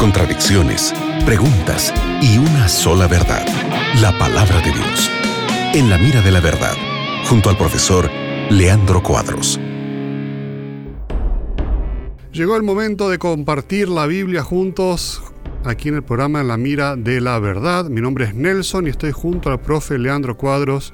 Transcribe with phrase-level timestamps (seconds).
[0.00, 0.92] contradicciones,
[1.24, 3.46] preguntas y una sola verdad,
[4.00, 5.08] la palabra de Dios.
[5.72, 6.74] En la mira de la verdad,
[7.28, 8.10] junto al profesor
[8.50, 9.60] Leandro Cuadros.
[12.32, 15.22] Llegó el momento de compartir la Biblia juntos
[15.64, 17.84] aquí en el programa En la mira de la verdad.
[17.84, 20.92] Mi nombre es Nelson y estoy junto al profe Leandro Cuadros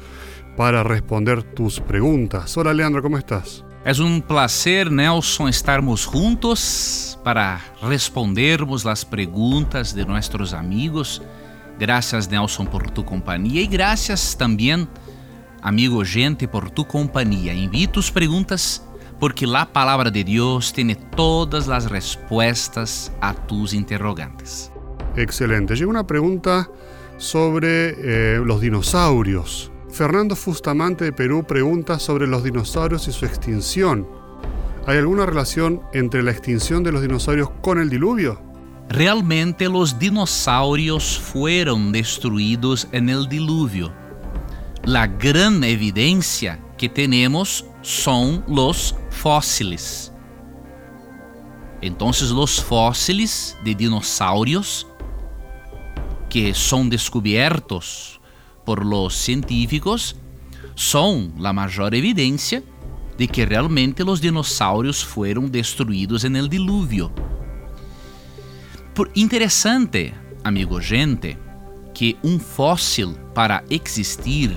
[0.59, 2.55] para responder tus preguntas.
[2.59, 3.65] Hola Leandro, ¿cómo estás?
[3.87, 11.23] Es un placer, Nelson, estarmos juntos para respondermos las preguntas de nuestros amigos.
[11.79, 14.89] Gracias, Nelson, por tu compañía y gracias también,
[15.63, 17.53] amigo gente, por tu compañía.
[17.53, 18.85] Envíe tus preguntas
[19.21, 24.73] porque la palabra de Dios tiene todas las respuestas a tus interrogantes.
[25.15, 25.77] Excelente.
[25.77, 26.69] Llega una pregunta
[27.19, 29.71] sobre eh, los dinosaurios.
[29.97, 34.07] Fernando Fustamante de Perú pregunta sobre los dinosaurios y su extinción.
[34.87, 38.39] ¿Hay alguna relación entre la extinción de los dinosaurios con el diluvio?
[38.91, 43.91] Realmente los dinosaurios fueron destruidos en el diluvio.
[44.85, 50.13] La gran evidencia que tenemos son los fósiles.
[51.81, 54.87] Entonces los fósiles de dinosaurios
[56.29, 58.21] que son descubiertos
[58.67, 60.17] por los científicos
[60.75, 62.63] son la mayor evidencia
[63.17, 67.11] de que realmente los dinosaurios fueron destruidos en el diluvio.
[68.93, 70.13] Por interesante,
[70.45, 71.39] amigo gente,
[71.95, 74.55] que um fóssil para existir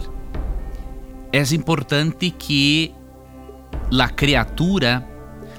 [1.31, 2.91] é importante que
[3.97, 5.07] a criatura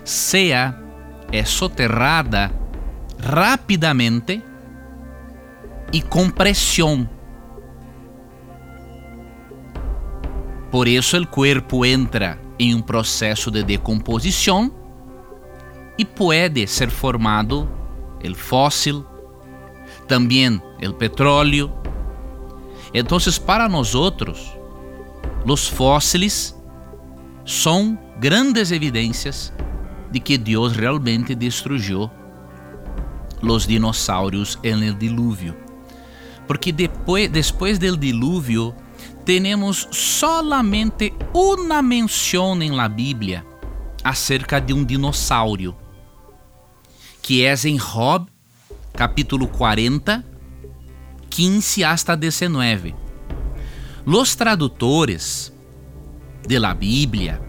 [0.04, 0.76] seja
[1.32, 2.50] é soterrada
[3.22, 4.42] rapidamente
[5.92, 7.08] e com pressão
[10.70, 14.72] Por isso, o corpo entra em um processo de decomposição
[15.98, 17.68] e pode ser formado
[18.24, 19.04] o fóssil,
[20.06, 21.72] também o petróleo.
[22.94, 24.56] Então, para nós outros,
[25.44, 26.56] os fósiles
[27.44, 29.52] são grandes evidências
[30.10, 32.10] de que Deus realmente destruiu
[33.42, 35.56] os dinossauros no dilúvio.
[36.46, 38.74] Porque depois, depois do dilúvio,
[39.30, 43.46] tenemos solamente uma menção em la Bíblia
[44.02, 45.76] acerca de um dinossauro,
[47.22, 48.26] que é em Job,
[48.92, 50.26] capítulo 40,
[51.30, 52.92] 15 hasta 19.
[54.04, 55.52] Los tradutores
[56.44, 57.40] de la Bíblia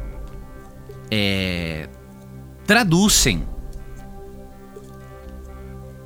[1.09, 1.89] eh,
[2.67, 3.43] traduzem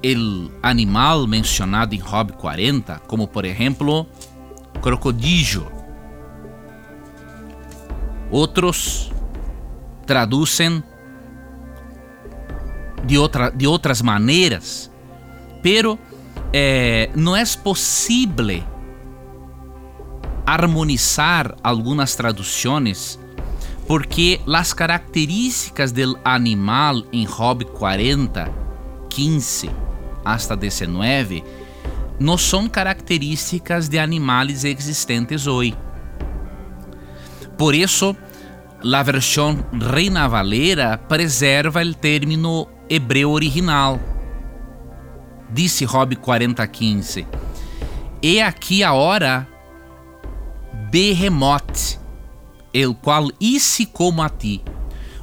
[0.02, 4.08] o animal mencionado em Job 40 como, por exemplo,
[4.82, 5.72] crocodilo.
[8.32, 9.12] Outros
[10.06, 10.84] traduzem
[13.06, 14.92] de, outra, de outras maneiras,
[15.62, 15.98] pero
[16.52, 18.64] eh, não é possível
[20.46, 23.20] harmonizar algumas traduções
[23.88, 28.52] porque as características do animal em Job 40,
[29.10, 29.70] 15
[30.24, 31.44] hasta 19
[32.20, 35.76] não são características de animais existentes hoje.
[37.58, 38.16] Por isso,
[38.84, 44.00] a versão Reina Valera preserva o término hebreu original.
[45.50, 47.26] Disse Rob 4015.
[48.22, 49.48] E aqui a hora
[50.92, 52.00] Behemoth,
[52.74, 54.62] el qual isse como a ti.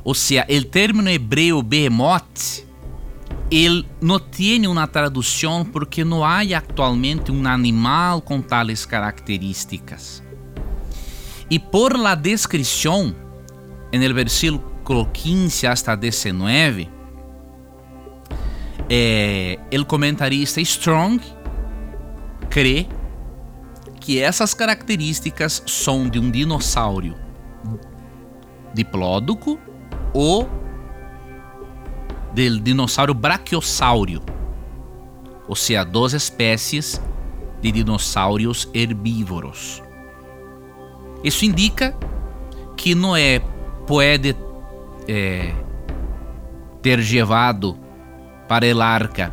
[0.05, 2.65] Ou seja, o término hebreu Behemoth
[3.53, 10.23] ele não tem uma tradução porque não há atualmente um animal com tais características.
[11.51, 13.15] E por la descrição,
[13.93, 16.89] no versículo 15 hasta 19,
[18.89, 21.21] eh, el comentarista Strong
[22.49, 22.87] crê
[24.01, 27.15] que essas características são de um dinossauro
[28.73, 29.59] diplódoco
[30.15, 30.62] ou
[32.35, 34.23] del dinossauro brachiosáureo,
[35.47, 37.01] ou seja, duas espécies
[37.61, 39.83] de dinossauros herbívoros.
[41.23, 41.97] Isso indica
[42.77, 43.41] que Noé
[43.87, 44.35] pode
[45.07, 45.55] é,
[46.81, 47.79] ter levado
[48.49, 49.33] para el arca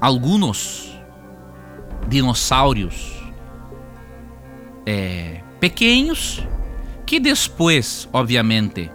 [0.00, 0.90] alguns
[2.08, 3.20] dinossauros
[4.86, 6.42] é, pequenos
[7.06, 8.90] que depois, obviamente,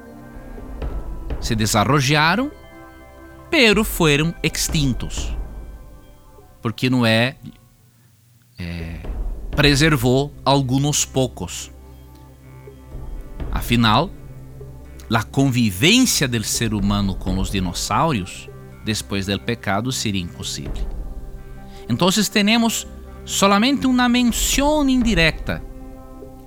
[1.45, 2.51] se desarrollaram,
[3.51, 5.31] pero foram extintos.
[6.59, 7.35] Porque Noé
[8.57, 8.99] é,
[9.55, 11.71] preservou alguns poucos.
[13.51, 14.09] Afinal,
[15.13, 18.49] a convivência do ser humano com os dinossauros
[18.83, 20.81] después del pecado sería imposible.
[21.87, 22.87] Entonces tenemos
[23.23, 25.61] solamente una mención indirecta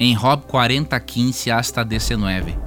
[0.01, 2.59] em Job 40, 15 hasta 19.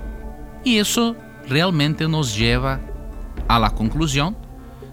[0.63, 1.13] E isso
[1.47, 2.79] realmente nos leva
[3.47, 4.35] à la conclusão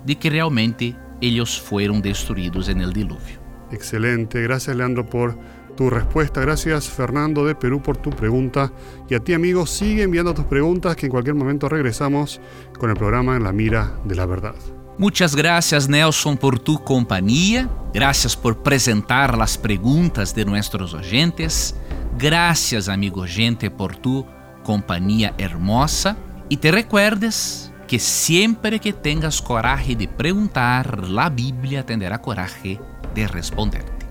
[0.04, 3.38] de que realmente eles foram destruídos en el diluvio.
[3.70, 5.36] Excelente, gracias Leandro por
[5.76, 8.72] tu respuesta, gracias Fernando de Perú por tu pregunta.
[9.08, 12.40] Y a ti amigos sigue enviando tus preguntas que en cualquier momento regresamos
[12.78, 14.54] con el programa En la mira de la verdad.
[14.96, 21.76] Muchas gracias Nelson por tu compañía, gracias por presentar las preguntas de nuestros oyentes,
[22.18, 24.26] gracias amigo gente por tu
[24.64, 26.16] compañía hermosa
[26.48, 32.80] y te recuerdes que siempre que tengas coraje de preguntar, la Biblia tendrá coraje
[33.14, 34.06] de responderte.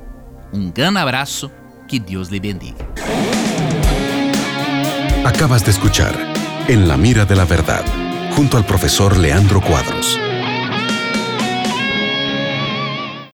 [0.52, 1.52] Un gran abrazo,
[1.88, 2.86] que Dios le bendiga.
[5.24, 6.16] Acabas de escuchar
[6.68, 7.86] En la mira de la verdad,
[8.36, 10.20] junto al profesor Leandro Cuadros.